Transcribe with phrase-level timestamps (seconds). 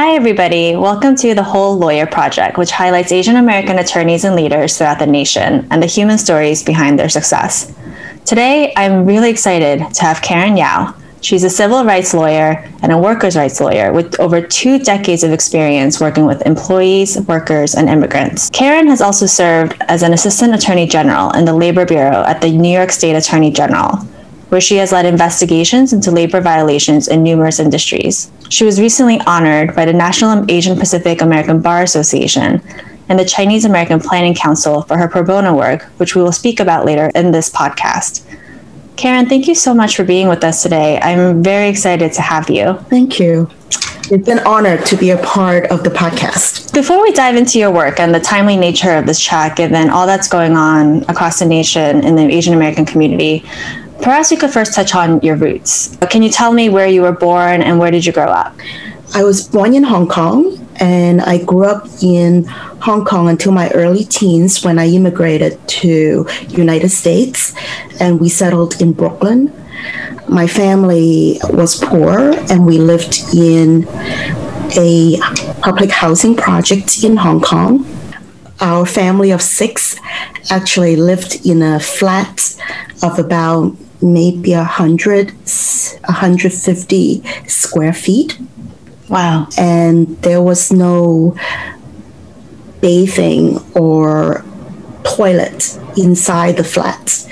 [0.00, 0.76] Hi, everybody.
[0.76, 5.08] Welcome to the Whole Lawyer Project, which highlights Asian American attorneys and leaders throughout the
[5.08, 7.74] nation and the human stories behind their success.
[8.24, 10.94] Today, I'm really excited to have Karen Yao.
[11.20, 15.32] She's a civil rights lawyer and a workers' rights lawyer with over two decades of
[15.32, 18.50] experience working with employees, workers, and immigrants.
[18.50, 22.52] Karen has also served as an assistant attorney general in the Labor Bureau at the
[22.52, 23.98] New York State Attorney General,
[24.48, 28.30] where she has led investigations into labor violations in numerous industries.
[28.48, 32.62] She was recently honored by the National Asian Pacific American Bar Association
[33.08, 36.60] and the Chinese American Planning Council for her pro bono work, which we will speak
[36.60, 38.24] about later in this podcast.
[38.96, 40.98] Karen, thank you so much for being with us today.
[41.00, 42.74] I'm very excited to have you.
[42.90, 43.48] Thank you.
[44.10, 46.72] It's an honor to be a part of the podcast.
[46.72, 50.06] Before we dive into your work and the timely nature of this chat, given all
[50.06, 53.44] that's going on across the nation in the Asian American community,
[54.02, 55.96] Perhaps you could first touch on your roots.
[56.10, 58.54] Can you tell me where you were born and where did you grow up?
[59.14, 62.44] I was born in Hong Kong and I grew up in
[62.80, 67.54] Hong Kong until my early teens when I immigrated to United States
[68.00, 69.52] and we settled in Brooklyn.
[70.28, 73.88] My family was poor and we lived in
[74.76, 75.18] a
[75.60, 77.86] public housing project in Hong Kong
[78.60, 79.96] our family of six
[80.50, 82.56] actually lived in a flat
[83.02, 88.38] of about maybe a 100, 150 square feet.
[89.08, 89.48] Wow.
[89.58, 91.36] And there was no
[92.80, 94.44] bathing or
[95.04, 97.26] toilet inside the flat.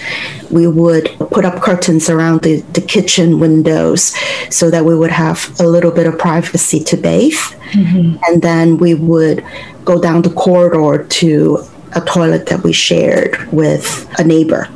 [0.50, 4.14] We would put up curtains around the, the kitchen windows
[4.48, 7.34] so that we would have a little bit of privacy to bathe.
[7.72, 8.16] Mm-hmm.
[8.26, 9.44] And then we would
[9.84, 11.58] go down the corridor to
[11.94, 14.68] a toilet that we shared with a neighbor.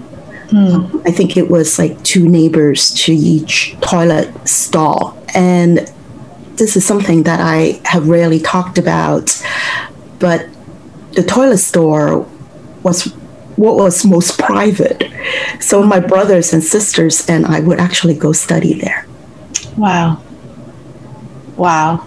[0.51, 1.07] Mm.
[1.07, 5.17] I think it was like two neighbors to each toilet stall.
[5.35, 5.91] And
[6.57, 9.41] this is something that I have rarely talked about,
[10.19, 10.49] but
[11.13, 12.27] the toilet store
[12.83, 13.05] was
[13.57, 15.11] what was most private.
[15.61, 19.07] So my brothers and sisters and I would actually go study there.
[19.77, 20.23] Wow.
[21.57, 22.07] Wow.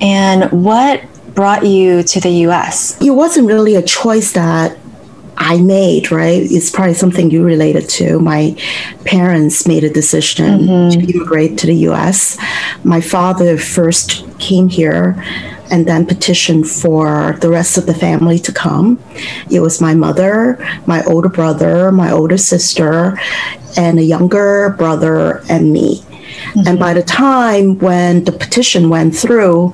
[0.00, 1.02] And what
[1.34, 3.00] brought you to the US?
[3.00, 4.78] It wasn't really a choice that
[5.40, 6.42] I made, right?
[6.42, 8.18] It's probably something you related to.
[8.18, 8.56] My
[9.04, 11.00] parents made a decision mm-hmm.
[11.00, 12.36] to immigrate to the US.
[12.82, 15.22] My father first came here
[15.70, 19.00] and then petitioned for the rest of the family to come.
[19.50, 23.18] It was my mother, my older brother, my older sister,
[23.76, 26.00] and a younger brother, and me.
[26.00, 26.66] Mm-hmm.
[26.66, 29.72] And by the time when the petition went through,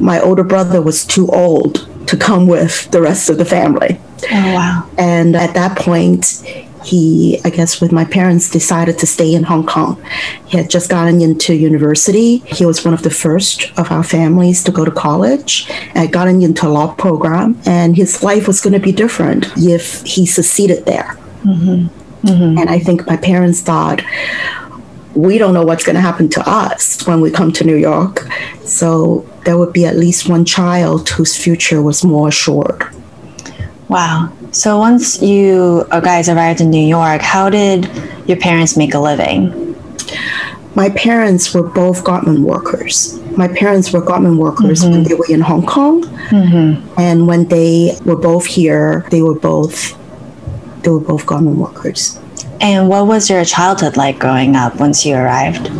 [0.00, 4.00] my older brother was too old to come with the rest of the family.
[4.30, 4.90] Oh, wow.
[4.98, 6.42] And at that point,
[6.84, 10.02] he, I guess, with my parents, decided to stay in Hong Kong.
[10.46, 12.38] He had just gotten into university.
[12.38, 16.42] He was one of the first of our families to go to college and gotten
[16.42, 17.60] into a law program.
[17.66, 21.16] And his life was going to be different if he succeeded there.
[21.44, 22.26] Mm-hmm.
[22.26, 22.58] Mm-hmm.
[22.58, 24.02] And I think my parents thought,
[25.14, 28.26] we don't know what's going to happen to us when we come to New York.
[28.64, 32.86] So there would be at least one child whose future was more assured.
[33.92, 34.32] Wow.
[34.52, 37.90] So once you uh, guys arrived in New York, how did
[38.26, 39.76] your parents make a living?
[40.74, 43.20] My parents were both garment workers.
[43.36, 44.92] My parents were garment workers mm-hmm.
[44.92, 47.00] when they were in Hong Kong, mm-hmm.
[47.00, 49.96] and when they were both here, they were both
[50.82, 52.18] they were both garment workers.
[52.60, 55.70] And what was your childhood like growing up once you arrived?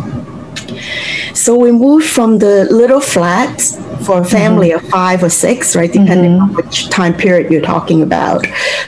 [1.33, 3.59] So we moved from the little flat
[4.03, 4.85] for a family mm-hmm.
[4.85, 6.49] of five or six, right, depending mm-hmm.
[6.49, 8.45] on which time period you're talking about,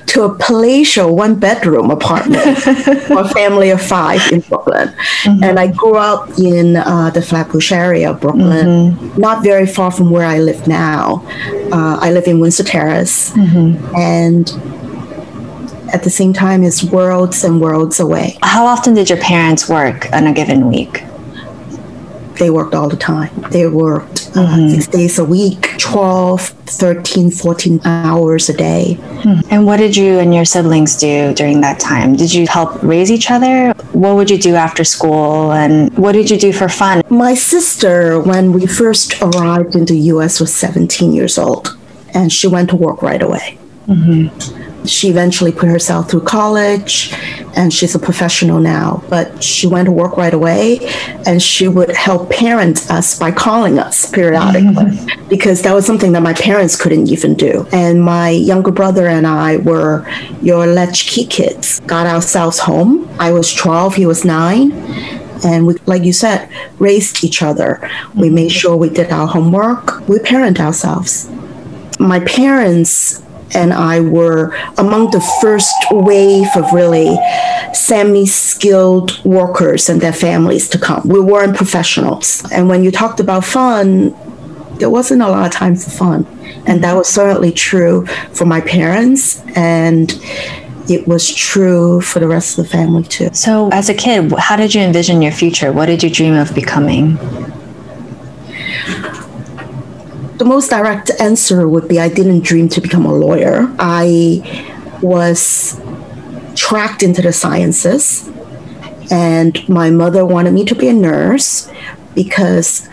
[0.08, 2.58] to a palatial one bedroom apartment
[3.08, 4.90] for a family of five in Brooklyn.
[5.24, 5.44] Mm-hmm.
[5.44, 9.20] And I grew up in uh, the Flatbush area of Brooklyn, mm-hmm.
[9.20, 11.26] not very far from where I live now.
[11.72, 13.32] Uh, I live in Windsor Terrace.
[13.32, 13.96] Mm-hmm.
[13.96, 14.50] And
[15.94, 18.38] at the same time it's worlds and worlds away.
[18.44, 21.04] How often did your parents work on a given week?
[22.38, 23.34] They worked all the time.
[23.52, 24.70] They worked uh, mm-hmm.
[24.70, 28.98] six days a week, 12, 13, 14 hours a day.
[29.00, 29.48] Mm-hmm.
[29.52, 32.16] And what did you and your siblings do during that time?
[32.16, 33.74] Did you help raise each other?
[33.94, 35.52] What would you do after school?
[35.52, 37.04] And what did you do for fun?
[37.10, 41.78] My sister, when we first arrived in the US, was 17 years old,
[42.14, 43.58] and she went to work right away.
[43.88, 47.14] Mm-hmm she eventually put herself through college
[47.56, 49.04] and she's a professional now.
[49.10, 50.80] But she went to work right away
[51.26, 55.30] and she would help parent us by calling us periodically mm-hmm.
[55.30, 57.68] because that was something that my parents couldn't even do.
[57.72, 60.08] And my younger brother and I were
[60.42, 63.08] your latchkey kids, got ourselves home.
[63.20, 64.72] I was 12, he was nine
[65.44, 66.50] And we, like you said,
[66.80, 67.90] raised each other.
[68.16, 70.08] We made sure we did our homework.
[70.08, 71.30] We parent ourselves.
[72.00, 73.24] My parents
[73.56, 77.18] and I were among the first wave of really
[77.74, 81.02] semi skilled workers and their families to come.
[81.06, 82.44] We weren't professionals.
[82.52, 84.14] And when you talked about fun,
[84.78, 86.26] there wasn't a lot of time for fun.
[86.68, 89.42] And that was certainly true for my parents.
[89.56, 90.14] And
[90.90, 93.30] it was true for the rest of the family too.
[93.34, 95.72] So, as a kid, how did you envision your future?
[95.72, 97.18] What did you dream of becoming?
[100.38, 103.74] The most direct answer would be I didn't dream to become a lawyer.
[103.80, 104.42] I
[105.02, 105.80] was
[106.56, 108.30] tracked into the sciences,
[109.12, 111.72] and my mother wanted me to be a nurse
[112.14, 112.88] because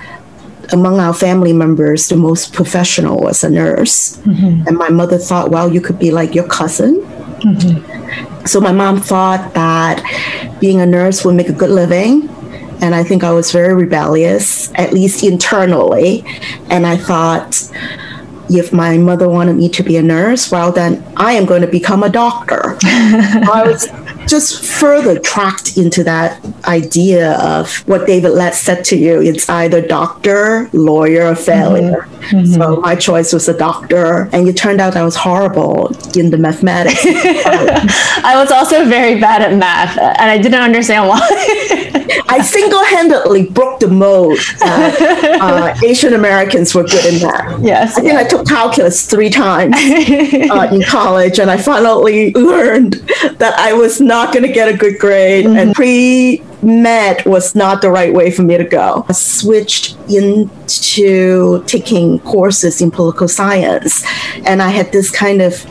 [0.72, 4.16] among our family members, the most professional was a nurse.
[4.18, 4.68] Mm-hmm.
[4.68, 7.02] And my mother thought, well, you could be like your cousin.
[7.02, 8.46] Mm-hmm.
[8.46, 10.02] So my mom thought that
[10.60, 12.28] being a nurse would make a good living.
[12.80, 16.24] And I think I was very rebellious, at least internally.
[16.70, 17.70] And I thought,
[18.48, 21.68] if my mother wanted me to be a nurse, well, then I am going to
[21.68, 22.76] become a doctor.
[22.82, 23.86] I was
[24.26, 29.20] just further tracked into that idea of what David Letts said to you.
[29.20, 32.02] It's either doctor, lawyer, or failure.
[32.02, 32.36] Mm-hmm.
[32.36, 32.52] Mm-hmm.
[32.54, 36.38] So my choice was a doctor, and it turned out I was horrible in the
[36.38, 37.00] mathematics.
[37.04, 41.20] I was also very bad at math, and I didn't understand why.
[42.28, 44.96] I single-handedly broke the mold that
[45.40, 47.62] uh, Asian Americans were good in math.
[47.62, 48.26] Yes, I think yes.
[48.26, 52.94] I took calculus three times uh, in college, and I finally learned
[53.38, 55.56] that I was not going to get a good grade, mm-hmm.
[55.56, 59.04] and pre med was not the right way for me to go.
[59.08, 64.04] I switched into taking courses in political science,
[64.46, 65.64] and I had this kind of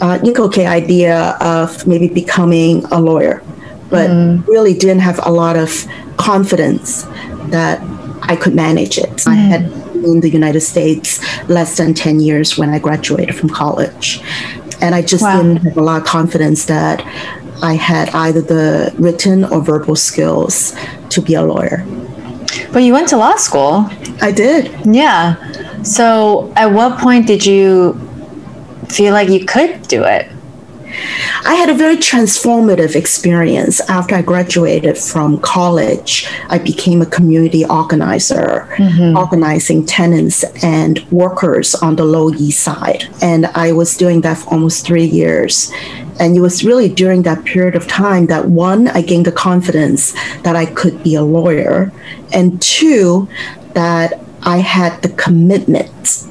[0.00, 3.42] uh, okay idea of maybe becoming a lawyer,
[3.88, 4.46] but mm.
[4.46, 5.86] really didn't have a lot of
[6.16, 7.02] confidence
[7.50, 7.80] that
[8.22, 9.10] I could manage it.
[9.10, 9.28] Mm.
[9.28, 13.48] I had been in the United States less than 10 years when I graduated from
[13.48, 14.22] college.
[14.80, 15.42] And I just wow.
[15.42, 17.04] didn't have a lot of confidence that
[17.62, 20.74] I had either the written or verbal skills
[21.10, 21.84] to be a lawyer.
[22.72, 23.88] But you went to law school.
[24.20, 24.70] I did.
[24.84, 25.82] Yeah.
[25.82, 27.94] So at what point did you
[28.88, 30.30] feel like you could do it?
[31.44, 36.28] I had a very transformative experience after I graduated from college.
[36.48, 39.16] I became a community organizer, mm-hmm.
[39.16, 43.04] organizing tenants and workers on the Lower East Side.
[43.22, 45.72] And I was doing that for almost three years.
[46.20, 50.12] And it was really during that period of time that one, I gained the confidence
[50.42, 51.90] that I could be a lawyer,
[52.32, 53.26] and two,
[53.72, 56.26] that I had the commitment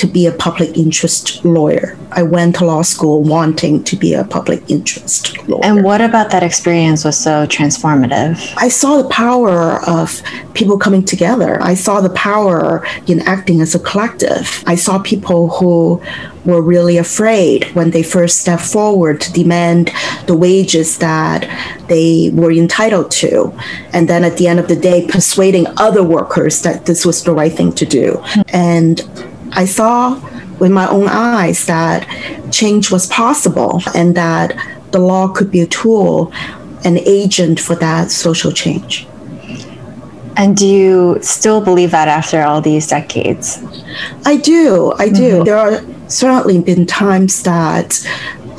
[0.00, 1.94] to be a public interest lawyer.
[2.12, 5.62] I went to law school wanting to be a public interest lawyer.
[5.62, 8.54] And what about that experience was so transformative?
[8.56, 10.22] I saw the power of
[10.54, 11.62] people coming together.
[11.62, 14.64] I saw the power in acting as a collective.
[14.66, 16.02] I saw people who
[16.46, 19.92] were really afraid when they first stepped forward to demand
[20.26, 21.44] the wages that
[21.88, 23.52] they were entitled to.
[23.92, 27.34] And then at the end of the day, persuading other workers that this was the
[27.34, 28.24] right thing to do.
[28.48, 29.02] And
[29.52, 30.20] I saw
[30.58, 32.06] with my own eyes that
[32.52, 34.56] change was possible and that
[34.92, 36.32] the law could be a tool,
[36.84, 39.06] an agent for that social change.
[40.36, 43.62] And do you still believe that after all these decades?
[44.24, 44.92] I do.
[44.98, 45.34] I do.
[45.34, 45.44] Mm-hmm.
[45.44, 48.06] There are certainly been times that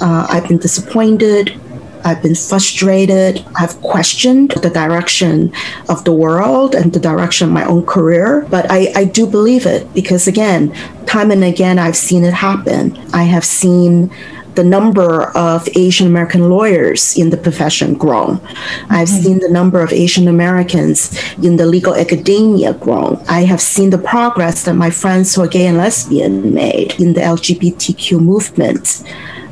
[0.01, 1.59] uh, I've been disappointed
[2.03, 3.45] I've been frustrated.
[3.55, 5.53] I've questioned the direction
[5.89, 8.45] of the world and the direction of my own career.
[8.49, 10.73] But I, I do believe it because, again,
[11.05, 12.97] time and again, I've seen it happen.
[13.13, 14.11] I have seen
[14.55, 18.37] the number of Asian American lawyers in the profession grown.
[18.37, 18.93] Mm-hmm.
[18.93, 23.23] I've seen the number of Asian Americans in the legal academia grown.
[23.29, 27.13] I have seen the progress that my friends who are gay and lesbian made in
[27.13, 29.03] the LGBTQ movement.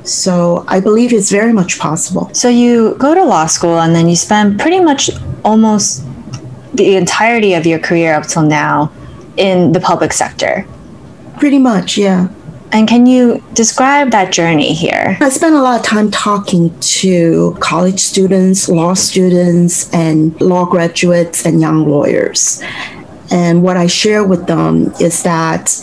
[0.10, 2.30] So I believe it's very much possible.
[2.34, 5.10] So you go to law school and then you spend pretty much
[5.46, 6.04] almost
[6.74, 8.92] the entirety of your career up till now
[9.38, 10.66] in the public sector.
[11.38, 12.30] Pretty much, yeah.
[12.72, 15.18] And can you describe that journey here?
[15.22, 21.46] I spent a lot of time talking to college students, law students, and law graduates
[21.46, 22.62] and young lawyers.
[23.32, 25.82] And what I share with them is that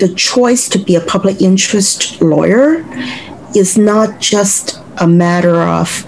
[0.00, 2.84] the choice to be a public interest lawyer
[3.54, 6.04] is not just a matter of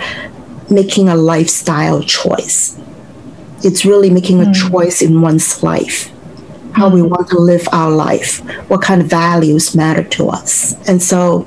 [0.71, 2.79] making a lifestyle choice.
[3.63, 4.71] It's really making a mm.
[4.71, 6.11] choice in one's life,
[6.73, 6.95] how mm.
[6.95, 10.75] we want to live our life, what kind of values matter to us.
[10.89, 11.47] And so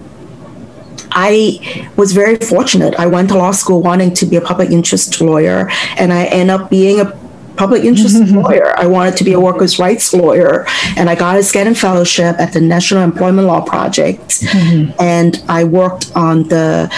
[1.11, 2.93] I was very fortunate.
[2.99, 6.51] I went to law school wanting to be a public interest lawyer, and I end
[6.51, 7.25] up being a
[7.55, 8.74] public interest lawyer.
[8.77, 10.65] I wanted to be a workers' rights lawyer,
[10.97, 14.91] and I got a Skadden Fellowship at the National Employment Law Project, mm-hmm.
[15.00, 16.89] and I worked on the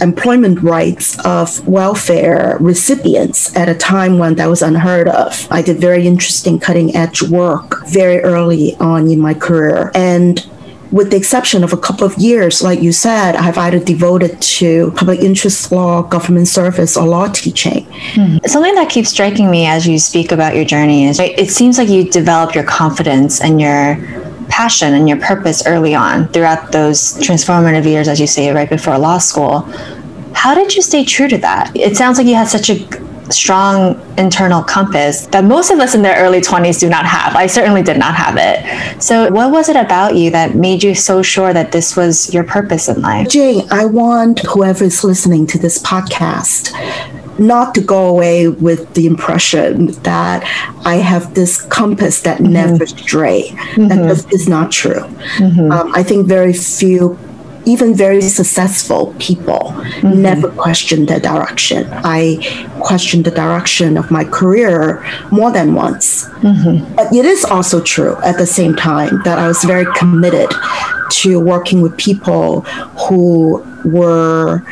[0.00, 5.46] employment rights of welfare recipients at a time when that was unheard of.
[5.50, 10.44] I did very interesting cutting edge work very early on in my career, and
[10.94, 14.92] with the exception of a couple of years, like you said, I've either devoted to
[14.92, 17.84] public interest law, government service, or law teaching.
[18.14, 18.36] Hmm.
[18.46, 21.78] Something that keeps striking me as you speak about your journey is right, it seems
[21.78, 23.96] like you developed your confidence and your
[24.48, 28.96] passion and your purpose early on throughout those transformative years, as you say, right before
[28.96, 29.62] law school.
[30.32, 31.76] How did you stay true to that?
[31.76, 32.76] It sounds like you had such a
[33.34, 37.34] strong internal compass that most of us in their early 20s do not have.
[37.34, 39.02] I certainly did not have it.
[39.02, 42.44] So, what was it about you that made you so sure that this was your
[42.44, 43.28] purpose in life?
[43.28, 46.72] Jane, I want whoever is listening to this podcast
[47.38, 50.44] not to go away with the impression that
[50.84, 52.52] I have this compass that mm-hmm.
[52.52, 53.48] never stray.
[53.48, 53.88] Mm-hmm.
[53.88, 55.00] That is not true.
[55.38, 55.72] Mm-hmm.
[55.72, 57.18] Um, I think very few
[57.66, 60.22] even very successful people mm-hmm.
[60.22, 61.86] never question the direction.
[61.90, 62.38] I
[62.80, 66.24] questioned the direction of my career more than once.
[66.24, 66.94] Mm-hmm.
[66.94, 70.50] But it is also true at the same time that I was very committed
[71.22, 72.62] to working with people
[73.08, 74.62] who were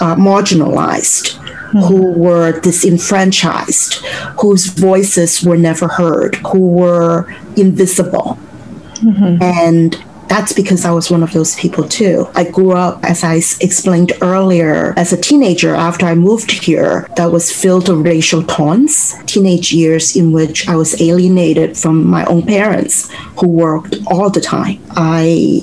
[0.00, 1.38] uh, marginalized.
[1.74, 1.88] Mm-hmm.
[1.88, 3.94] Who were disenfranchised,
[4.40, 8.38] whose voices were never heard, who were invisible.
[9.02, 9.42] Mm-hmm.
[9.42, 12.28] And that's because I was one of those people too.
[12.34, 17.30] I grew up, as I explained earlier, as a teenager after I moved here that
[17.30, 22.42] was filled with racial taunts, teenage years in which I was alienated from my own
[22.42, 24.80] parents who worked all the time.
[24.90, 25.62] I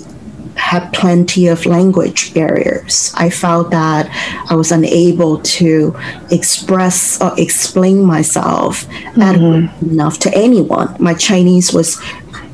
[0.56, 3.14] had plenty of language barriers.
[3.16, 4.10] I felt that
[4.50, 5.96] I was unable to
[6.30, 9.90] express or explain myself mm-hmm.
[9.90, 10.96] enough to anyone.
[11.00, 12.02] My Chinese was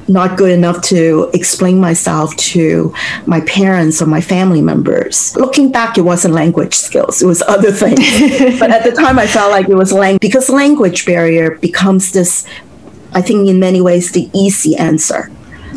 [0.08, 2.94] not good enough to explain myself to
[3.26, 5.36] my parents or my family members.
[5.36, 8.00] Looking back, it wasn't language skills, it was other things.
[8.60, 12.48] but at the time, I felt like it was language because language barrier becomes this,
[13.14, 15.32] I think, in many ways, the easy answer.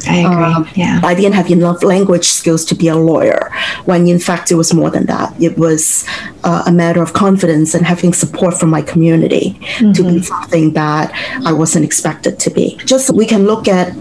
[0.09, 0.45] I agree.
[0.45, 1.01] Um, yeah.
[1.03, 3.51] I didn't have enough language skills to be a lawyer,
[3.85, 5.35] when in fact it was more than that.
[5.41, 6.07] It was
[6.45, 9.93] uh, a matter of confidence and having support from my community mm-hmm.
[9.93, 10.23] to be mm-hmm.
[10.23, 11.13] something that
[11.45, 12.77] I wasn't expected to be.
[12.85, 13.95] Just we can look at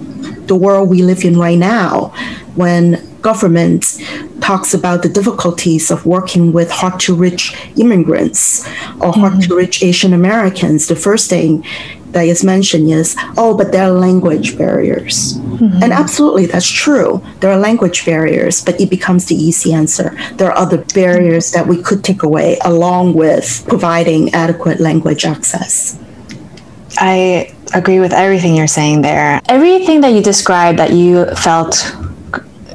[0.50, 2.12] the world we live in right now
[2.56, 2.84] when
[3.22, 4.02] government
[4.42, 8.66] talks about the difficulties of working with hard to reach immigrants
[9.00, 9.42] or hard mm-hmm.
[9.42, 11.64] to reach Asian Americans, the first thing
[12.12, 15.38] that is mentioned is, oh, but there are language barriers.
[15.38, 15.84] Mm-hmm.
[15.84, 17.22] And absolutely, that's true.
[17.40, 20.18] There are language barriers, but it becomes the easy answer.
[20.34, 26.00] There are other barriers that we could take away along with providing adequate language access.
[26.98, 29.42] I agree with everything you're saying there.
[29.46, 31.96] Everything that you described that you felt,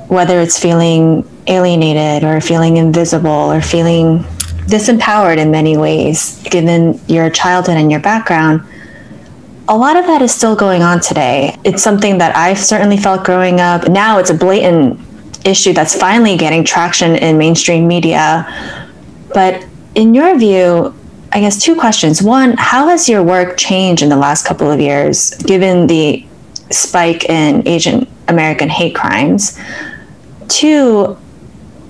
[0.09, 4.21] whether it's feeling alienated or feeling invisible or feeling
[4.67, 8.63] disempowered in many ways, given your childhood and your background,
[9.69, 11.57] a lot of that is still going on today.
[11.65, 13.89] It's something that I've certainly felt growing up.
[13.89, 15.01] Now it's a blatant
[15.47, 18.47] issue that's finally getting traction in mainstream media.
[19.33, 20.95] But in your view,
[21.35, 22.23] I guess two questions.
[22.23, 26.25] One, how has your work changed in the last couple of years, given the
[26.71, 29.59] spike in Asian American hate crimes?
[30.47, 31.19] Two,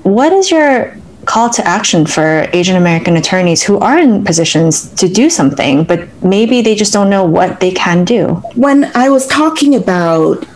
[0.03, 0.97] what is your
[1.27, 6.09] call to action for Asian American attorneys who are in positions to do something, but
[6.23, 8.43] maybe they just don't know what they can do?
[8.55, 10.47] When I was talking about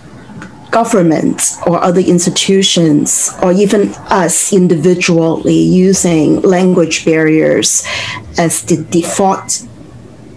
[0.70, 7.86] government or other institutions or even us individually using language barriers
[8.38, 9.66] as the default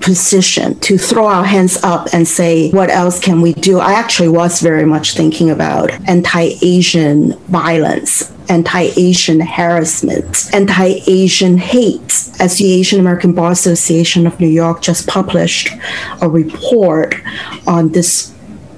[0.01, 3.79] position to throw our hands up and say, what else can we do?
[3.79, 11.57] I actually was very much thinking about anti Asian violence, anti Asian harassment, anti Asian
[11.57, 12.01] hate.
[12.39, 15.69] As the Asian American Bar Association of New York just published
[16.21, 17.15] a report
[17.67, 18.33] on this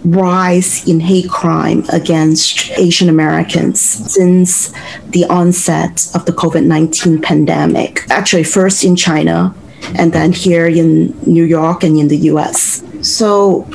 [0.06, 4.74] rise in hate crime against Asian Americans since
[5.10, 8.04] the onset of the COVID 19 pandemic.
[8.10, 9.56] Actually, first in China
[9.96, 12.84] and then here in New York and in the US.
[13.02, 13.68] So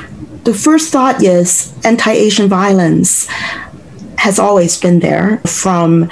[0.44, 3.26] the first thought is anti Asian violence
[4.16, 6.08] has always been there from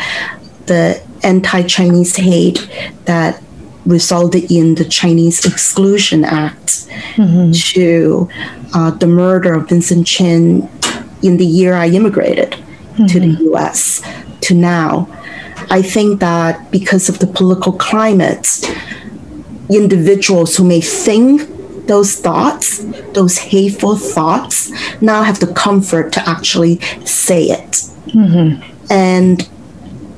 [0.66, 2.68] the anti Chinese hate
[3.04, 3.42] that
[3.86, 7.52] resulted in the Chinese Exclusion Act mm-hmm.
[7.52, 8.28] to
[8.74, 10.68] uh, the murder of Vincent Chin
[11.22, 13.06] in the year I immigrated mm-hmm.
[13.06, 14.02] to the US
[14.42, 15.08] to now.
[15.70, 18.46] I think that because of the political climate,
[19.70, 21.42] individuals who may think
[21.86, 27.70] those thoughts, those hateful thoughts, now have the comfort to actually say it.
[28.08, 28.62] Mm-hmm.
[28.90, 29.48] And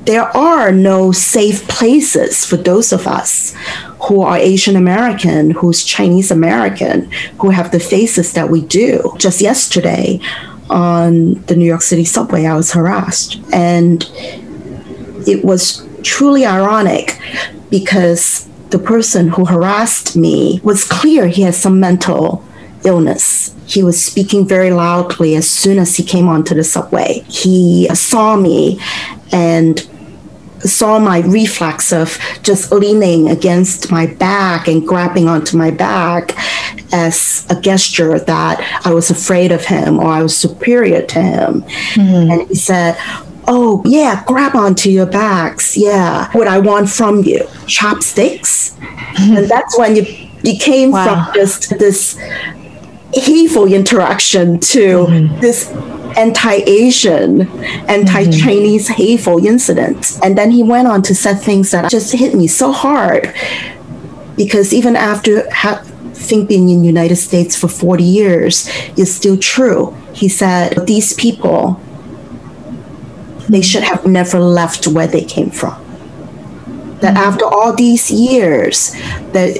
[0.09, 3.53] there are no safe places for those of us
[4.07, 9.13] who are Asian American, who's Chinese American, who have the faces that we do.
[9.19, 10.19] Just yesterday
[10.67, 13.39] on the New York City subway, I was harassed.
[13.53, 14.03] And
[15.27, 17.21] it was truly ironic
[17.69, 22.43] because the person who harassed me was clear he has some mental
[22.83, 23.53] illness.
[23.67, 27.23] He was speaking very loudly as soon as he came onto the subway.
[27.27, 28.81] He saw me
[29.31, 29.87] and
[30.61, 36.35] saw my reflex of just leaning against my back and grabbing onto my back
[36.93, 41.61] as a gesture that I was afraid of him or I was superior to him.
[41.93, 42.31] Mm-hmm.
[42.31, 42.97] And he said,
[43.51, 45.75] Oh, yeah, grab onto your backs.
[45.75, 46.29] Yeah.
[46.33, 48.75] What I want from you chopsticks.
[48.75, 49.37] Mm-hmm.
[49.37, 50.03] And that's when you,
[50.43, 51.25] you came wow.
[51.25, 52.15] from just this
[53.13, 55.39] hateful interaction to mm-hmm.
[55.39, 55.73] this
[56.17, 57.41] anti-Asian,
[57.87, 58.93] anti-Chinese mm-hmm.
[58.93, 60.19] hateful incident.
[60.23, 63.33] And then he went on to say things that just hit me so hard
[64.35, 69.95] because even after having been in the United States for 40 years, it's still true.
[70.13, 71.81] He said these people
[73.49, 75.73] they should have never left where they came from.
[77.01, 77.29] That mm-hmm.
[77.29, 78.93] after all these years,
[79.33, 79.57] that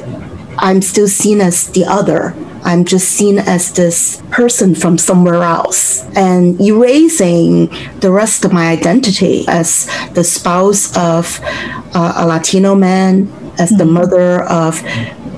[0.57, 2.35] I'm still seen as the other.
[2.63, 7.67] I'm just seen as this person from somewhere else and erasing
[7.99, 11.39] the rest of my identity as the spouse of
[11.93, 13.77] uh, a Latino man, as mm-hmm.
[13.77, 14.83] the mother of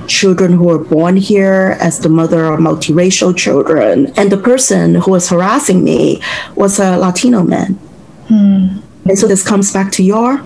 [0.08, 4.12] children who were born here, as the mother of multiracial children.
[4.18, 6.22] And the person who was harassing me
[6.56, 7.80] was a Latino man.
[8.28, 8.82] Mm.
[9.06, 10.40] And so this comes back to your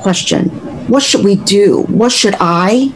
[0.00, 0.48] question.
[0.88, 1.82] What should we do?
[1.82, 2.92] What should I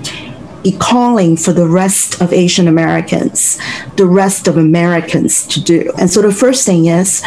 [0.65, 3.59] be calling for the rest of Asian Americans,
[3.97, 5.93] the rest of Americans to do?
[5.99, 7.23] And so the first thing is,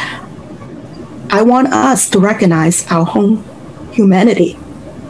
[1.29, 3.44] I want us to recognize our own
[3.92, 4.57] humanity.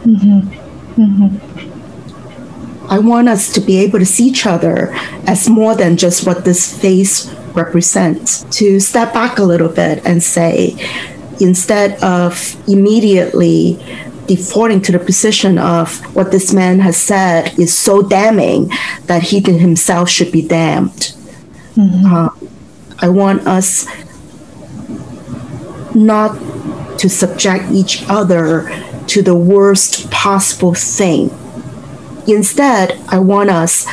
[0.04, 1.02] Mm-hmm.
[1.02, 2.90] Mm-hmm.
[2.90, 4.90] I want us to be able to see each other
[5.26, 10.22] as more than just what this face represents, to step back a little bit and
[10.22, 10.76] say,
[11.40, 13.78] instead of immediately
[14.28, 18.70] defaulting to the position of what this man has said is so damning
[19.06, 21.14] that he himself should be damned.
[21.74, 22.06] Mm-hmm.
[22.06, 22.28] Uh,
[23.00, 23.86] I want us
[25.94, 26.38] not
[26.98, 28.70] to subject each other
[29.06, 31.30] to the worst possible thing.
[32.26, 33.86] Instead, I want us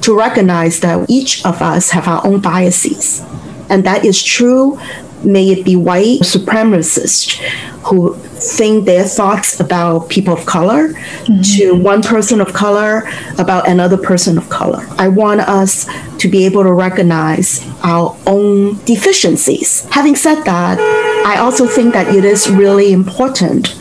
[0.00, 3.22] to recognize that each of us have our own biases.
[3.68, 4.78] And that is true
[5.24, 7.38] may it be white supremacists
[7.88, 11.40] who think their thoughts about people of color mm-hmm.
[11.42, 14.86] to one person of color about another person of color.
[14.98, 15.86] I want us
[16.18, 19.86] to be able to recognize our own deficiencies.
[19.90, 20.78] Having said that,
[21.26, 23.74] I also think that it is really important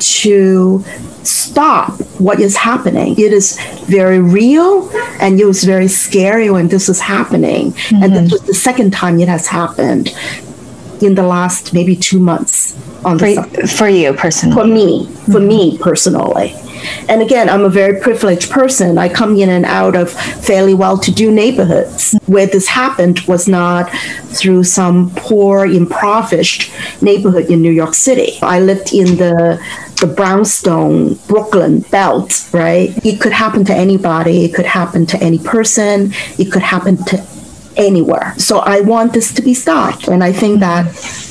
[0.00, 0.84] to
[1.22, 3.12] stop what is happening.
[3.18, 4.88] It is very real
[5.20, 7.72] and it was very scary when this was happening.
[7.72, 8.02] Mm-hmm.
[8.02, 8.32] And this mm-hmm.
[8.32, 10.14] was the second time it has happened
[11.02, 14.54] in the last maybe two months on for, for you personally.
[14.54, 15.48] For me for mm-hmm.
[15.48, 16.54] me personally.
[17.08, 18.98] And again i'm a very privileged person.
[18.98, 22.16] I come in and out of fairly well-to-do neighborhoods.
[22.26, 23.90] Where this happened was not
[24.38, 26.70] through some poor impoverished
[27.02, 28.38] neighborhood in new york city.
[28.42, 29.60] I lived in the
[30.00, 32.90] the brownstone brooklyn belt right?
[33.04, 34.44] It could happen to anybody.
[34.44, 36.12] It could happen to any person.
[36.38, 37.26] It could happen to
[37.78, 38.34] anywhere.
[38.36, 40.08] So I want this to be stopped.
[40.08, 40.86] And I think that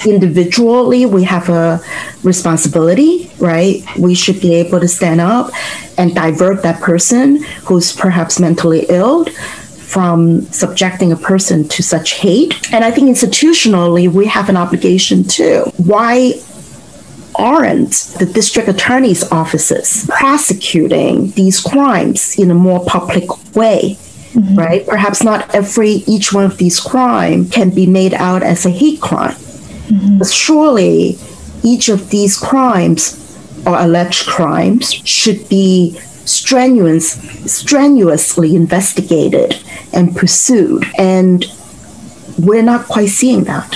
[0.05, 1.81] individually we have a
[2.23, 3.83] responsibility, right?
[3.97, 5.51] We should be able to stand up
[5.97, 12.53] and divert that person who's perhaps mentally ill from subjecting a person to such hate.
[12.73, 15.71] And I think institutionally we have an obligation too.
[15.77, 16.33] Why
[17.35, 23.97] aren't the district attorney's offices prosecuting these crimes in a more public way?
[24.37, 24.55] Mm-hmm.
[24.55, 24.85] right?
[24.85, 29.01] Perhaps not every each one of these crime can be made out as a hate
[29.01, 30.19] crime, mm-hmm.
[30.19, 31.17] but surely
[31.63, 33.23] each of these crimes
[33.65, 37.13] or alleged crimes should be strenuous,
[37.51, 39.55] strenuously investigated
[39.93, 41.45] and pursued, and
[42.37, 43.75] we're not quite seeing that.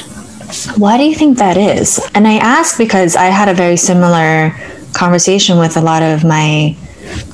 [0.76, 2.00] Why do you think that is?
[2.13, 4.54] And I ask because I had a very similar
[4.93, 6.76] conversation with a lot of my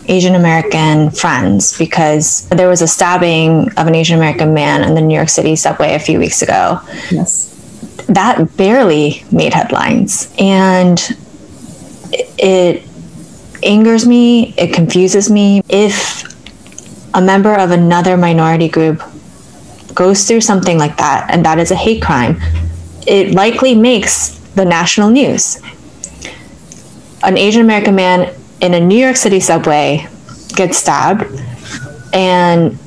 [0.08, 5.02] Asian American friends because there was a stabbing of an Asian American man in the
[5.02, 6.80] New York City subway a few weeks ago.
[7.12, 7.54] Yes.
[8.08, 10.34] That barely made headlines.
[10.40, 11.00] And
[12.12, 12.84] it
[13.64, 15.62] angers me, it confuses me.
[15.68, 16.24] If
[17.14, 19.02] a member of another minority group
[19.94, 22.40] goes through something like that, and that is a hate crime,
[23.08, 25.60] it likely makes the national news.
[27.24, 30.08] An Asian American man in a New York City subway
[30.56, 31.26] gets stabbed,
[32.14, 32.78] and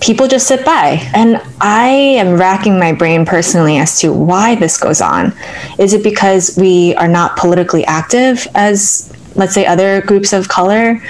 [0.00, 1.00] people just sit by.
[1.14, 5.32] And I am racking my brain personally as to why this goes on.
[5.78, 11.00] Is it because we are not politically active as, let's say, other groups of color?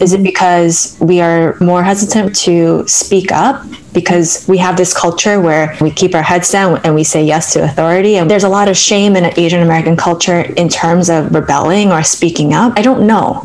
[0.00, 5.38] Is it because we are more hesitant to speak up because we have this culture
[5.40, 8.16] where we keep our heads down and we say yes to authority?
[8.16, 12.02] And there's a lot of shame in Asian American culture in terms of rebelling or
[12.02, 12.72] speaking up.
[12.76, 13.44] I don't know.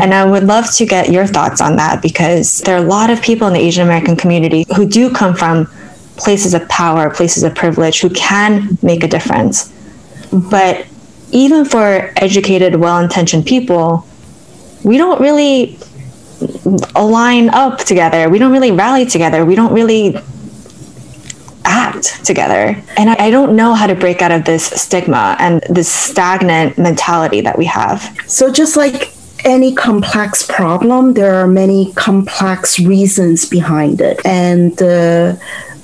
[0.00, 3.10] And I would love to get your thoughts on that because there are a lot
[3.10, 5.66] of people in the Asian American community who do come from
[6.16, 9.72] places of power, places of privilege, who can make a difference.
[10.32, 10.86] But
[11.32, 14.06] even for educated, well intentioned people,
[14.82, 15.78] we don't really
[16.94, 18.28] align up together.
[18.28, 19.44] We don't really rally together.
[19.44, 20.16] We don't really
[21.64, 22.82] act together.
[22.96, 26.78] And I, I, don't know how to break out of this stigma and this stagnant
[26.78, 28.16] mentality that we have.
[28.26, 29.12] So, just like
[29.44, 34.24] any complex problem, there are many complex reasons behind it.
[34.24, 35.40] And the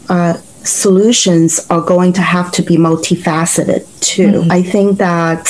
[0.09, 4.32] uh, solutions are going to have to be multifaceted too.
[4.32, 4.50] Mm-hmm.
[4.50, 5.44] I think that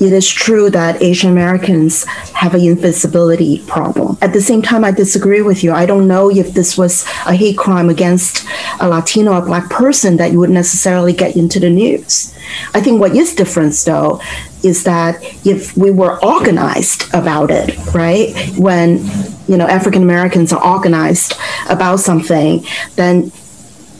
[0.00, 2.04] it is true that Asian Americans
[2.34, 4.18] have an invisibility problem.
[4.20, 5.72] At the same time, I disagree with you.
[5.72, 8.46] I don't know if this was a hate crime against
[8.80, 12.34] a Latino or black person that you would necessarily get into the news.
[12.74, 14.20] I think what is different, though,
[14.62, 18.98] is that if we were organized about it, right, when
[19.46, 21.34] you know African Americans are organized
[21.68, 22.64] about something,
[22.96, 23.30] then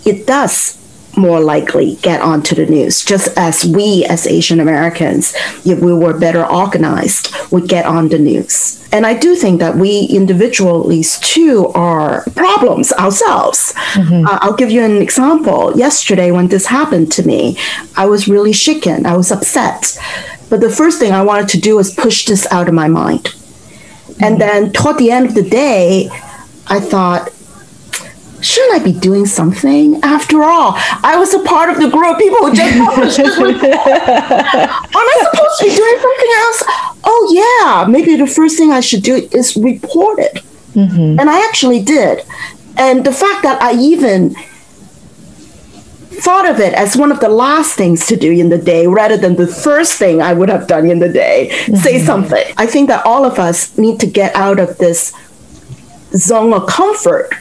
[0.04, 0.83] it does
[1.16, 6.18] more likely get onto the news, just as we as Asian Americans, if we were
[6.18, 8.80] better organized, would get on the news.
[8.92, 13.72] And I do think that we individually too are problems ourselves.
[13.94, 14.26] Mm-hmm.
[14.26, 15.76] Uh, I'll give you an example.
[15.76, 17.58] Yesterday, when this happened to me,
[17.96, 19.06] I was really shaken.
[19.06, 19.98] I was upset.
[20.48, 23.24] But the first thing I wanted to do was push this out of my mind.
[23.24, 24.24] Mm-hmm.
[24.24, 26.08] And then toward the end of the day,
[26.68, 27.30] I thought,
[28.44, 30.00] shouldn't I be doing something?
[30.02, 33.36] After all, I was a part of the group of people who just published this
[33.38, 33.64] report.
[33.64, 36.62] Am I supposed to be doing something else?
[37.04, 40.42] Oh, yeah, maybe the first thing I should do is report it.
[40.74, 41.20] Mm-hmm.
[41.20, 42.24] And I actually did.
[42.76, 44.34] And the fact that I even
[46.20, 49.16] thought of it as one of the last things to do in the day rather
[49.16, 51.76] than the first thing I would have done in the day, mm-hmm.
[51.76, 52.44] say something.
[52.56, 55.12] I think that all of us need to get out of this
[56.12, 57.34] zone of comfort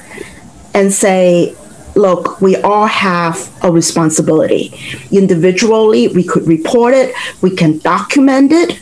[0.73, 1.55] and say,
[1.95, 4.73] look, we all have a responsibility.
[5.11, 8.79] Individually, we could report it, we can document it.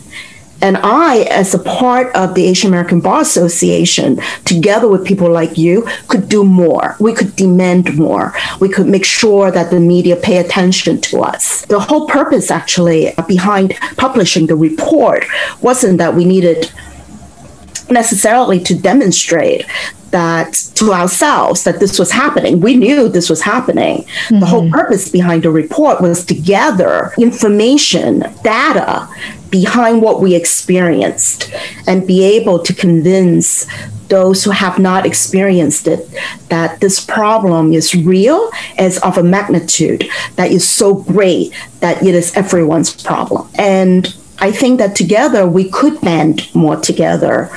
[0.63, 5.57] And I, as a part of the Asian American Bar Association, together with people like
[5.57, 6.95] you, could do more.
[6.99, 8.35] We could demand more.
[8.59, 11.65] We could make sure that the media pay attention to us.
[11.65, 15.25] The whole purpose, actually, behind publishing the report
[15.61, 16.71] wasn't that we needed
[17.91, 19.65] necessarily to demonstrate
[20.11, 22.59] that to ourselves that this was happening.
[22.59, 24.03] We knew this was happening.
[24.03, 24.39] Mm-hmm.
[24.39, 24.73] The whole mm-hmm.
[24.73, 29.07] purpose behind the report was to gather information, data
[29.49, 31.51] behind what we experienced
[31.87, 33.65] and be able to convince
[34.07, 36.07] those who have not experienced it
[36.49, 42.13] that this problem is real, is of a magnitude that is so great that it
[42.13, 43.47] is everyone's problem.
[43.55, 47.49] And I think that together we could band more together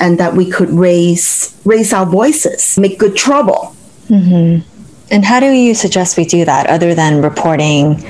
[0.00, 3.76] and that we could raise raise our voices, make good trouble.
[4.08, 4.66] Mm-hmm.
[5.12, 8.02] And how do you suggest we do that other than reporting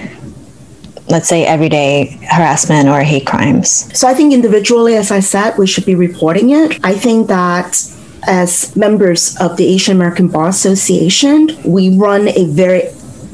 [1.08, 3.90] let's say everyday harassment or hate crimes?
[3.98, 6.78] So I think individually, as I said, we should be reporting it.
[6.84, 7.84] I think that
[8.28, 12.82] as members of the Asian American Bar Association, we run a very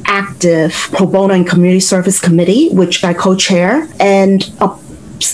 [0.07, 3.89] active pro bono and community service committee, which I co chair.
[4.01, 4.69] And a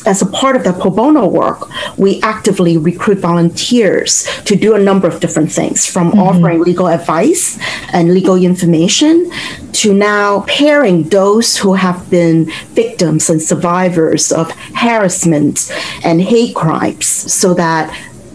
[0.07, 1.69] as a part of that pro bono work,
[1.99, 6.21] we actively recruit volunteers to do a number of different things from mm-hmm.
[6.21, 7.59] offering legal advice
[7.93, 9.31] and legal information
[9.73, 15.71] to now pairing those who have been victims and survivors of harassment
[16.05, 17.91] and hate crimes so that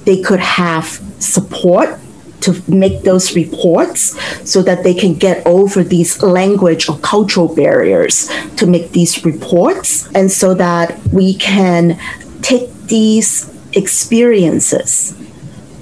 [0.05, 0.86] they could have
[1.19, 1.99] support
[2.41, 4.15] to make those reports
[4.50, 10.08] so that they can get over these language or cultural barriers to make these reports
[10.13, 12.00] and so that we can
[12.41, 15.17] take these experiences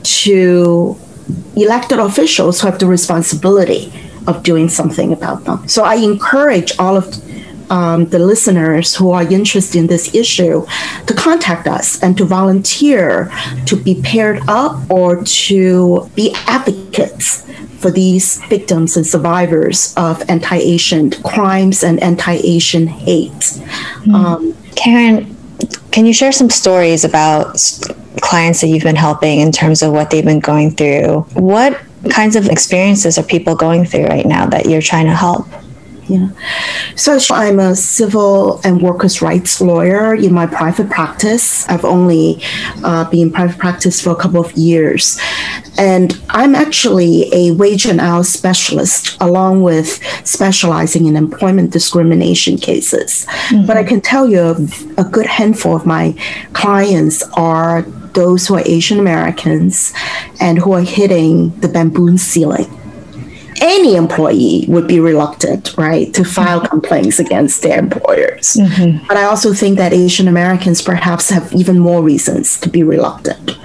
[0.03, 0.97] to
[1.55, 3.91] elected officials who have the responsibility
[4.27, 5.67] of doing something about them.
[5.67, 7.11] So I encourage all of
[7.69, 10.65] um, the listeners who are interested in this issue
[11.07, 13.31] to contact us and to volunteer
[13.65, 17.41] to be paired up or to be advocates
[17.79, 23.31] for these victims and survivors of anti Asian crimes and anti Asian hate.
[24.05, 24.13] Mm.
[24.13, 25.35] Um, Karen,
[25.91, 27.57] can you share some stories about
[28.21, 31.21] clients that you've been helping in terms of what they've been going through?
[31.33, 35.47] What kinds of experiences are people going through right now that you're trying to help?
[36.07, 36.29] Yeah.
[36.95, 41.67] So I'm a civil and workers' rights lawyer in my private practice.
[41.67, 42.41] I've only
[42.83, 45.19] uh, been in private practice for a couple of years.
[45.77, 53.25] And I'm actually a wage and hour specialist, along with specializing in employment discrimination cases.
[53.49, 53.65] Mm-hmm.
[53.65, 56.15] But I can tell you a, a good handful of my
[56.53, 57.81] clients are
[58.13, 59.91] those who are Asian Americans
[60.39, 62.71] and who are hitting the bamboo ceiling
[63.65, 68.53] any employee would be reluctant, right, to file complaints against their employers.
[68.53, 69.07] Mm-hmm.
[69.07, 73.57] But I also think that Asian Americans perhaps have even more reasons to be reluctant.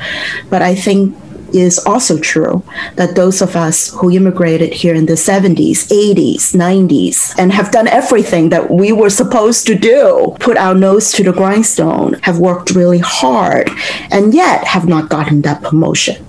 [0.49, 1.15] But I think
[1.53, 2.63] is also true
[2.95, 7.89] that those of us who immigrated here in the 70s, 80s, 90s, and have done
[7.89, 12.71] everything that we were supposed to do, put our nose to the grindstone, have worked
[12.71, 13.69] really hard,
[14.11, 16.25] and yet have not gotten that promotion.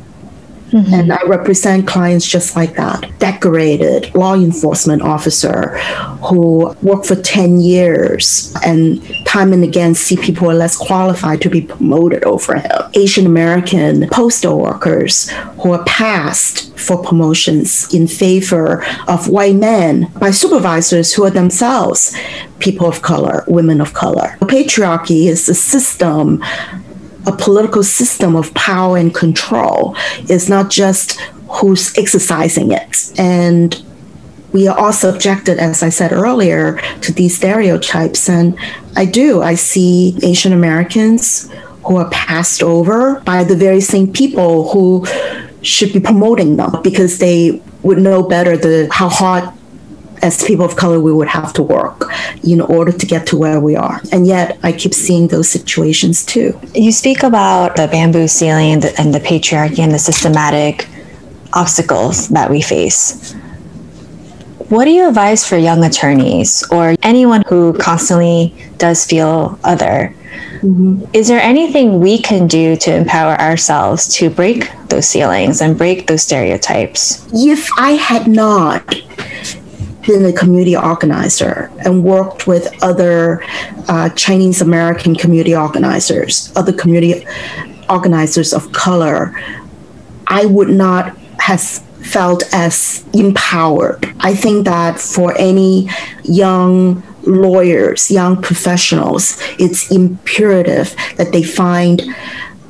[0.72, 0.94] Mm-hmm.
[0.94, 3.10] And I represent clients just like that.
[3.20, 5.78] Decorated law enforcement officer
[6.24, 11.62] who worked for 10 years and time and again see people less qualified to be
[11.62, 12.82] promoted over him.
[12.94, 15.30] Asian American postal workers
[15.62, 22.16] who are passed for promotions in favor of white men by supervisors who are themselves
[22.60, 24.38] people of color, women of color.
[24.42, 26.44] Patriarchy is a system
[27.32, 29.96] a political system of power and control.
[30.30, 33.12] It's not just who's exercising it.
[33.18, 33.82] And
[34.52, 38.30] we are all subjected, as I said earlier, to these stereotypes.
[38.30, 38.58] And
[38.96, 41.50] I do, I see Asian Americans
[41.86, 45.06] who are passed over by the very same people who
[45.62, 49.50] should be promoting them because they would know better the how hard
[50.22, 52.12] as people of color, we would have to work
[52.44, 54.02] in order to get to where we are.
[54.12, 56.60] And yet, I keep seeing those situations too.
[56.74, 60.88] You speak about the bamboo ceiling and the, and the patriarchy and the systematic
[61.54, 63.34] obstacles that we face.
[64.70, 70.16] What do you advise for young attorneys or anyone who constantly does feel other?
[70.62, 71.04] Mm-hmm.
[71.14, 76.08] Is there anything we can do to empower ourselves to break those ceilings and break
[76.08, 77.28] those stereotypes?
[77.34, 78.96] If I had not
[80.02, 83.44] been a community organizer and worked with other
[83.88, 87.26] uh, Chinese American community organizers, other community
[87.90, 89.34] organizers of color,
[90.28, 94.14] I would not have felt as empowered.
[94.20, 95.90] I think that for any
[96.24, 102.02] young lawyers, young professionals, it's imperative that they find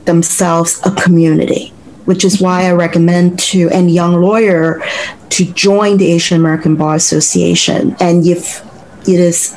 [0.05, 1.73] themselves a community
[2.11, 4.83] which is why I recommend to any young lawyer
[5.29, 7.95] to join the Asian American Bar Association.
[8.01, 8.61] And if
[9.07, 9.55] it is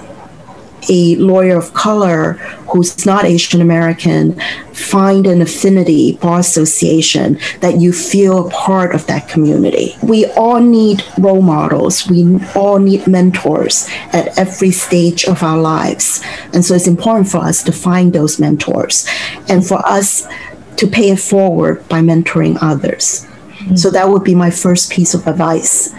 [0.88, 2.34] a lawyer of color
[2.70, 4.38] who's not Asian American,
[4.72, 9.96] find an affinity bar association that you feel a part of that community.
[10.00, 12.08] We all need role models.
[12.08, 16.22] We all need mentors at every stage of our lives.
[16.52, 19.08] And so it's important for us to find those mentors
[19.48, 20.28] and for us
[20.76, 23.26] to pay it forward by mentoring others.
[23.26, 23.76] Mm-hmm.
[23.76, 25.94] So that would be my first piece of advice.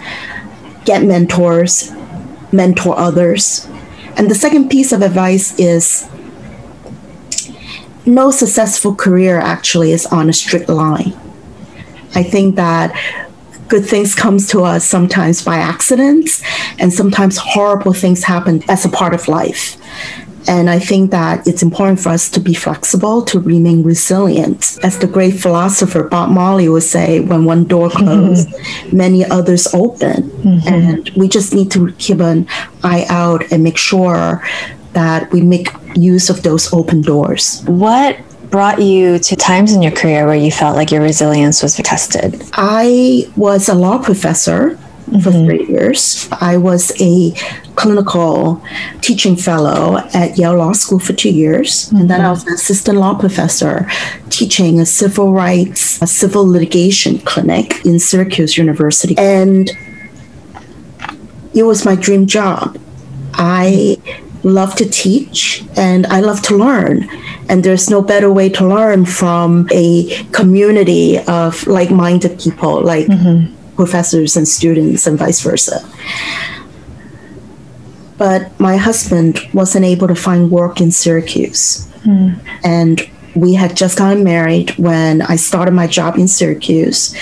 [0.84, 1.92] Get mentors,
[2.52, 3.66] mentor others.
[4.16, 6.08] And the second piece of advice is
[8.06, 11.12] no successful career actually is on a strict line.
[12.14, 12.94] I think that
[13.68, 16.42] good things comes to us sometimes by accidents
[16.78, 19.76] and sometimes horrible things happen as a part of life
[20.48, 24.78] and I think that it's important for us to be flexible, to remain resilient.
[24.82, 28.96] As the great philosopher Bob Marley would say, when one door closes, mm-hmm.
[28.96, 30.22] many others open.
[30.22, 30.68] Mm-hmm.
[30.68, 32.46] And we just need to keep an
[32.84, 34.44] eye out and make sure
[34.92, 37.62] that we make use of those open doors.
[37.66, 38.18] What
[38.50, 42.42] brought you to times in your career where you felt like your resilience was tested?
[42.52, 45.20] I was a law professor mm-hmm.
[45.20, 46.28] for three years.
[46.40, 47.32] I was a
[47.76, 48.62] clinical
[49.00, 51.86] teaching fellow at Yale Law School for two years.
[51.86, 51.96] Mm-hmm.
[51.96, 53.88] And then I was an assistant law professor
[54.30, 59.16] teaching a civil rights, a civil litigation clinic in Syracuse University.
[59.18, 59.70] And
[61.54, 62.78] it was my dream job.
[63.34, 63.98] I
[64.42, 67.08] love to teach and I love to learn.
[67.48, 73.06] And there's no better way to learn from a community of like minded people, like
[73.06, 75.80] mm-hmm professors and students and vice versa.
[78.18, 81.86] but my husband wasn't able to find work in Syracuse.
[82.02, 82.34] Hmm.
[82.64, 87.14] And we had just gotten married when I started my job in Syracuse.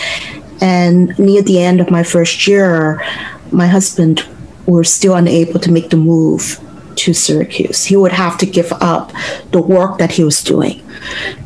[0.61, 3.05] And near the end of my first year,
[3.51, 4.25] my husband
[4.67, 6.61] was still unable to make the move
[6.97, 7.85] to Syracuse.
[7.85, 9.13] He would have to give up
[9.51, 10.81] the work that he was doing.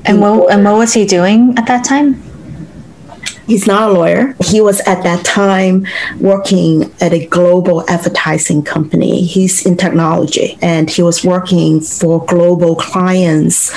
[0.04, 2.22] And what, and what was he doing at that time?
[3.46, 4.34] He's not a lawyer.
[4.44, 5.86] He was at that time
[6.20, 9.24] working at a global advertising company.
[9.24, 13.72] He's in technology and he was working for global clients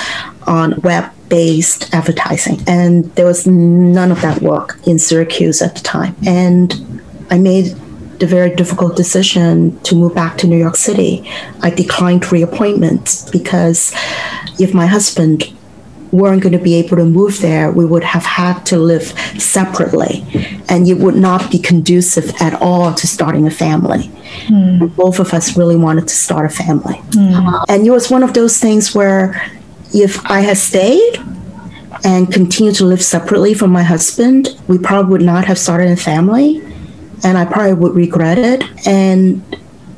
[0.46, 2.60] on web based advertising.
[2.66, 6.14] And there was none of that work in Syracuse at the time.
[6.26, 7.74] And I made
[8.18, 11.28] the very difficult decision to move back to New York City.
[11.60, 13.92] I declined reappointment because
[14.60, 15.52] if my husband
[16.12, 19.04] weren't going to be able to move there, we would have had to live
[19.40, 20.24] separately.
[20.68, 24.10] And it would not be conducive at all to starting a family.
[24.46, 24.94] Mm.
[24.94, 26.96] Both of us really wanted to start a family.
[27.12, 27.64] Mm.
[27.68, 29.50] and it was one of those things where
[29.94, 31.18] if I had stayed
[32.04, 35.96] and continued to live separately from my husband, we probably would not have started a
[35.96, 36.62] family.
[37.24, 38.64] And I probably would regret it.
[38.86, 39.42] And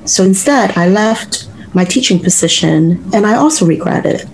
[0.05, 4.29] so instead, I left my teaching position and I also regretted it.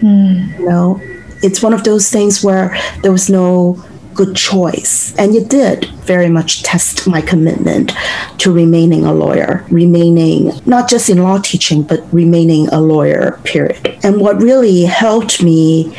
[0.00, 0.58] Mm.
[0.58, 1.00] You know,
[1.42, 3.82] it's one of those things where there was no
[4.16, 5.14] good choice.
[5.16, 7.92] And it did very much test my commitment
[8.38, 13.98] to remaining a lawyer, remaining not just in law teaching, but remaining a lawyer, period.
[14.02, 15.94] And what really helped me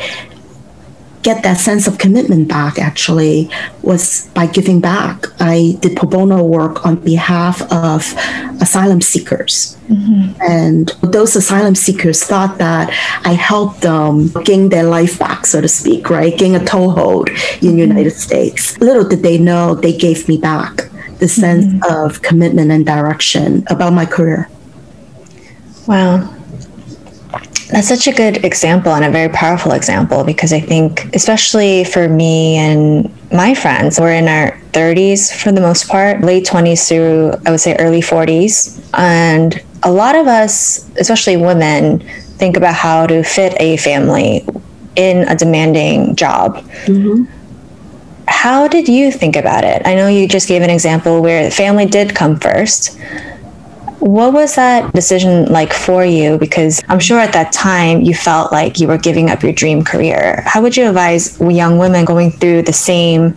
[1.28, 3.50] get that sense of commitment back actually
[3.82, 5.26] was by giving back.
[5.38, 8.00] I did pro bono work on behalf of
[8.64, 9.76] asylum seekers.
[9.88, 10.40] Mm-hmm.
[10.40, 12.86] And those asylum seekers thought that
[13.30, 14.12] I helped them
[14.48, 16.32] gain their life back, so to speak, right?
[16.42, 17.78] Gain a toehold in mm-hmm.
[17.90, 18.78] United States.
[18.80, 20.74] Little did they know they gave me back
[21.18, 21.92] the sense mm-hmm.
[21.94, 24.48] of commitment and direction about my career.
[25.86, 26.37] Wow.
[27.78, 32.08] That's such a good example and a very powerful example because I think, especially for
[32.08, 37.34] me and my friends, we're in our 30s for the most part, late 20s through,
[37.46, 38.84] I would say, early 40s.
[38.94, 42.00] And a lot of us, especially women,
[42.40, 44.44] think about how to fit a family
[44.96, 46.56] in a demanding job.
[46.86, 47.32] Mm-hmm.
[48.26, 49.82] How did you think about it?
[49.84, 52.98] I know you just gave an example where family did come first,
[54.00, 56.38] what was that decision like for you?
[56.38, 59.84] Because I'm sure at that time you felt like you were giving up your dream
[59.84, 60.42] career.
[60.46, 63.32] How would you advise young women going through the same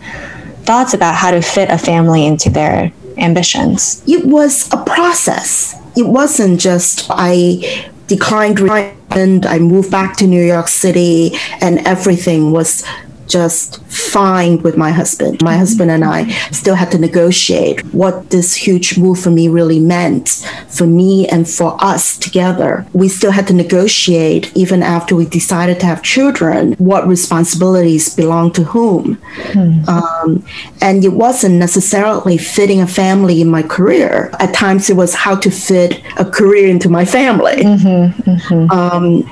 [0.64, 4.02] thoughts about how to fit a family into their ambitions?
[4.06, 5.74] It was a process.
[5.96, 8.60] It wasn't just I declined
[9.16, 12.84] and I moved back to New York City and everything was
[13.28, 15.42] just fine with my husband.
[15.42, 19.80] My husband and I still had to negotiate what this huge move for me really
[19.80, 20.28] meant
[20.68, 22.86] for me and for us together.
[22.92, 28.52] We still had to negotiate, even after we decided to have children, what responsibilities belong
[28.52, 29.16] to whom.
[29.16, 29.88] Mm-hmm.
[29.88, 30.44] Um,
[30.80, 34.30] and it wasn't necessarily fitting a family in my career.
[34.40, 37.56] At times, it was how to fit a career into my family.
[37.62, 38.70] Mm-hmm, mm-hmm.
[38.70, 39.24] Um,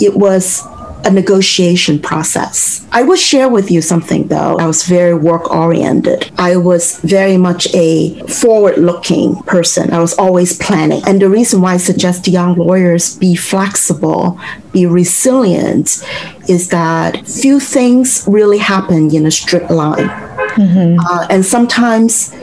[0.00, 0.66] it was
[1.04, 2.86] a negotiation process.
[2.92, 4.56] I will share with you something though.
[4.58, 6.30] I was very work oriented.
[6.38, 9.92] I was very much a forward looking person.
[9.92, 11.02] I was always planning.
[11.06, 14.38] And the reason why I suggest young lawyers be flexible,
[14.72, 16.04] be resilient,
[16.48, 20.08] is that few things really happen in a straight line.
[20.56, 20.98] Mm-hmm.
[20.98, 22.34] Uh, and sometimes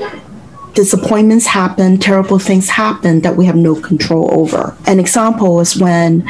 [0.74, 4.78] disappointments happen, terrible things happen that we have no control over.
[4.86, 6.24] An example was when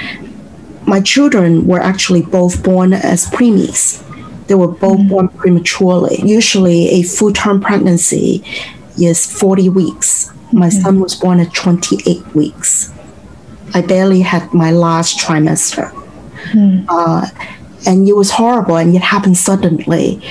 [0.88, 4.04] my children were actually both born as preemies.
[4.48, 5.10] They were both mm-hmm.
[5.10, 6.22] born prematurely.
[6.24, 8.44] Usually, a full term pregnancy
[8.98, 10.32] is 40 weeks.
[10.54, 10.82] My mm-hmm.
[10.82, 12.94] son was born at 28 weeks.
[13.74, 15.92] I barely had my last trimester.
[16.52, 16.86] Mm-hmm.
[16.88, 17.28] Uh,
[17.88, 20.22] and it was horrible and it happened suddenly.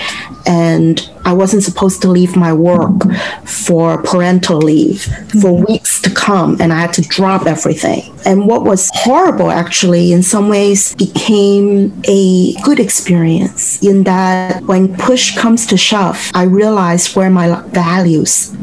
[0.46, 3.02] And i wasn't supposed to leave my work
[3.44, 5.02] for parental leave
[5.42, 5.72] for mm-hmm.
[5.72, 8.02] weeks to come and i had to drop everything.
[8.24, 14.96] And what was horrible actually in some ways became a good experience in that when
[14.96, 18.54] push comes to shove i realized where my values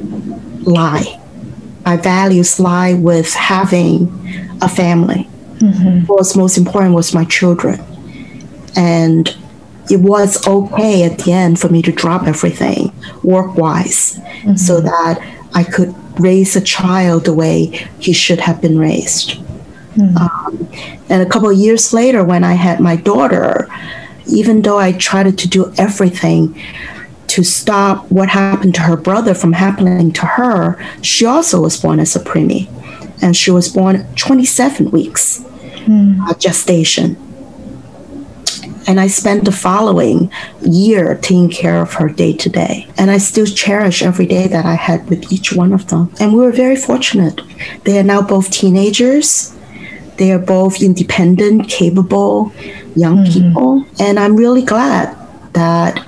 [0.66, 1.20] lie.
[1.86, 4.08] My values lie with having
[4.62, 5.28] a family.
[5.54, 6.08] Mm-hmm.
[6.08, 7.80] what was most important was my children
[8.76, 9.36] and
[9.90, 14.56] it was okay at the end for me to drop everything work wise mm-hmm.
[14.56, 15.20] so that
[15.54, 19.32] I could raise a child the way he should have been raised.
[19.96, 20.18] Mm-hmm.
[20.18, 20.70] Um,
[21.10, 23.68] and a couple of years later, when I had my daughter,
[24.28, 26.60] even though I tried to do everything
[27.28, 32.00] to stop what happened to her brother from happening to her, she also was born
[32.00, 32.70] as a preemie.
[33.22, 35.46] and she was born 27 weeks
[36.28, 37.16] uh, gestation.
[38.88, 40.32] And I spent the following
[40.62, 42.88] year taking care of her day to day.
[42.98, 46.12] And I still cherish every day that I had with each one of them.
[46.20, 47.42] And we were very fortunate.
[47.86, 49.56] They are now both teenagers.
[50.18, 52.52] They are both independent, capable
[52.96, 53.34] young mm-hmm.
[53.34, 53.86] people.
[54.00, 55.16] And I'm really glad
[55.54, 56.06] that,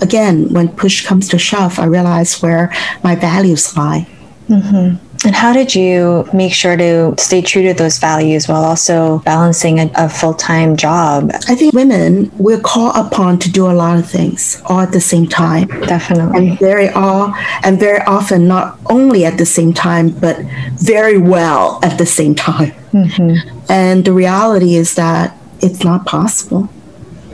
[0.00, 4.06] again, when push comes to shove, I realize where my values lie.
[4.48, 5.11] Mm-hmm.
[5.24, 9.78] And how did you make sure to stay true to those values while also balancing
[9.78, 11.30] a, a full time job?
[11.48, 15.00] I think women, we're called upon to do a lot of things all at the
[15.00, 15.68] same time.
[15.68, 16.50] Definitely.
[16.50, 20.38] and very all and very often not only at the same time but
[20.76, 23.62] very well at the same time mm-hmm.
[23.70, 26.68] and the reality is that it's not possible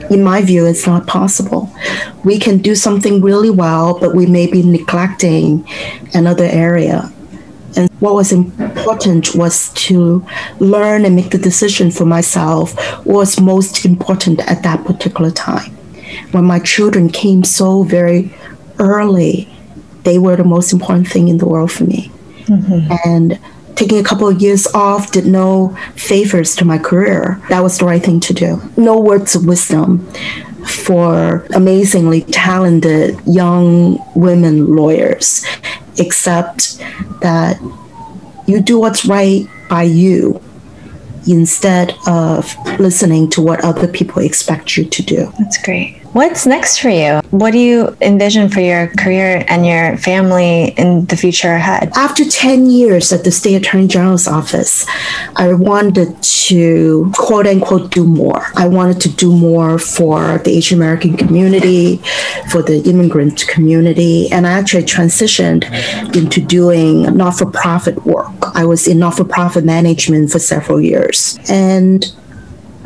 [0.09, 1.71] in my view it's not possible
[2.23, 5.67] we can do something really well but we may be neglecting
[6.13, 7.11] another area
[7.75, 10.25] and what was important was to
[10.59, 15.71] learn and make the decision for myself what was most important at that particular time
[16.31, 18.33] when my children came so very
[18.79, 19.47] early
[20.03, 22.11] they were the most important thing in the world for me.
[22.45, 22.93] Mm-hmm.
[23.05, 23.39] And
[23.75, 27.41] taking a couple of years off did no favors to my career.
[27.49, 28.61] That was the right thing to do.
[28.77, 30.07] No words of wisdom
[30.65, 35.45] for amazingly talented young women lawyers,
[35.99, 36.77] except
[37.21, 37.59] that
[38.47, 40.41] you do what's right by you
[41.27, 45.31] instead of listening to what other people expect you to do.
[45.37, 45.98] That's great.
[46.13, 47.19] What's next for you?
[47.29, 51.91] What do you envision for your career and your family in the future ahead?
[51.95, 54.87] After 10 years at the state attorney general's office,
[55.35, 58.47] I wanted to quote unquote do more.
[58.55, 61.97] I wanted to do more for the Asian American community,
[62.51, 65.63] for the immigrant community, and I actually transitioned
[66.15, 68.33] into doing not for profit work.
[68.55, 71.37] I was in not for profit management for several years.
[71.47, 72.11] And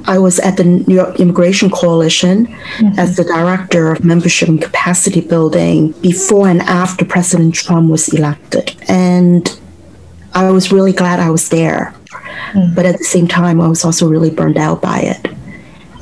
[0.05, 2.99] I was at the New York Immigration Coalition mm-hmm.
[2.99, 8.75] as the director of membership and capacity building before and after President Trump was elected.
[8.87, 9.57] And
[10.33, 11.93] I was really glad I was there.
[12.51, 12.75] Mm-hmm.
[12.75, 15.32] But at the same time, I was also really burned out by it.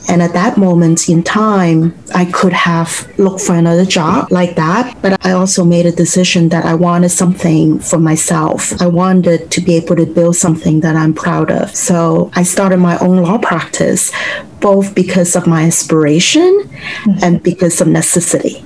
[0.09, 4.97] And at that moment in time, I could have looked for another job like that.
[5.01, 8.81] But I also made a decision that I wanted something for myself.
[8.81, 11.75] I wanted to be able to build something that I'm proud of.
[11.75, 14.11] So I started my own law practice,
[14.59, 16.69] both because of my inspiration
[17.21, 18.65] and because of necessity.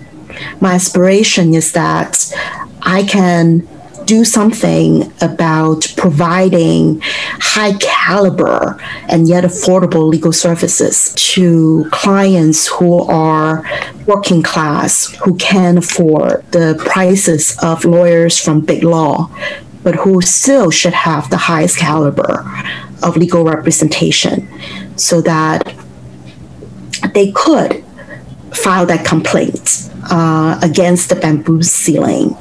[0.62, 2.34] My aspiration is that
[2.82, 3.68] I can
[4.06, 8.80] do something about providing high caliber
[9.10, 13.64] and yet affordable legal services to clients who are
[14.06, 19.30] working class, who can afford the prices of lawyers from big law,
[19.84, 22.46] but who still should have the highest caliber
[23.04, 24.48] of legal representation
[24.98, 25.74] so that
[27.14, 27.84] they could
[28.54, 32.36] file that complaint uh, against the bamboo ceiling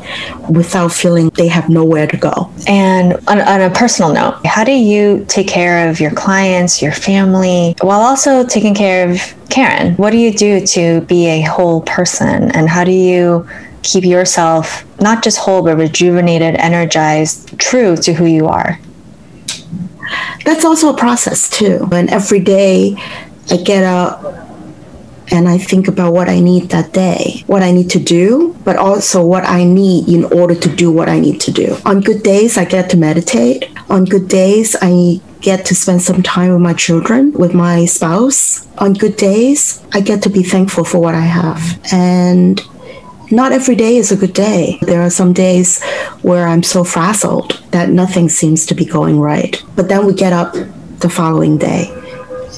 [0.51, 2.51] without feeling they have nowhere to go.
[2.67, 6.93] And on, on a personal note, how do you take care of your clients, your
[6.93, 9.95] family, while also taking care of Karen?
[9.97, 12.51] What do you do to be a whole person?
[12.53, 13.49] And how do you
[13.83, 18.79] keep yourself not just whole, but rejuvenated, energized, true to who you are?
[20.45, 21.89] That's also a process, too.
[21.93, 22.97] And every day
[23.51, 24.44] I get up
[25.31, 28.77] and I think about what I need that day, what I need to do, but
[28.77, 31.77] also what I need in order to do what I need to do.
[31.85, 33.71] On good days, I get to meditate.
[33.89, 38.67] On good days, I get to spend some time with my children, with my spouse.
[38.79, 41.81] On good days, I get to be thankful for what I have.
[41.93, 42.61] And
[43.31, 44.79] not every day is a good day.
[44.83, 45.83] There are some days
[46.23, 49.63] where I'm so frazzled that nothing seems to be going right.
[49.75, 50.55] But then we get up
[51.01, 52.04] the following day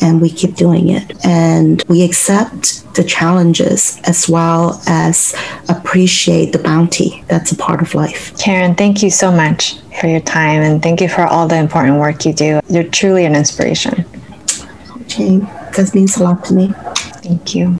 [0.03, 1.25] and we keep doing it.
[1.25, 5.35] And we accept the challenges as well as
[5.69, 8.37] appreciate the bounty that's a part of life.
[8.39, 11.99] Karen, thank you so much for your time and thank you for all the important
[11.99, 12.61] work you do.
[12.69, 14.05] You're truly an inspiration.
[15.07, 15.41] Jane,
[15.77, 16.73] that means a lot to me.
[17.23, 17.75] Thank you.